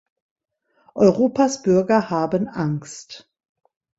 Europas 0.95 1.61
Bürger 1.61 2.09
haben 2.09 2.47
Angst. 2.47 3.29